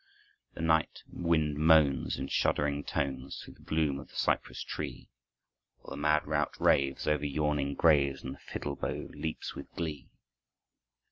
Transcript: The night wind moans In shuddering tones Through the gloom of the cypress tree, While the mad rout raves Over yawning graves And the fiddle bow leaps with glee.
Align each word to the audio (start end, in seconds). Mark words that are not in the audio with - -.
The 0.55 0.63
night 0.63 1.03
wind 1.13 1.57
moans 1.59 2.17
In 2.17 2.27
shuddering 2.27 2.83
tones 2.83 3.39
Through 3.39 3.53
the 3.53 3.61
gloom 3.61 3.99
of 3.99 4.07
the 4.09 4.15
cypress 4.15 4.63
tree, 4.63 5.11
While 5.77 5.91
the 5.91 5.97
mad 6.01 6.25
rout 6.25 6.59
raves 6.59 7.05
Over 7.07 7.27
yawning 7.27 7.75
graves 7.75 8.23
And 8.23 8.33
the 8.33 8.39
fiddle 8.39 8.75
bow 8.75 9.09
leaps 9.13 9.53
with 9.53 9.71
glee. 9.75 10.09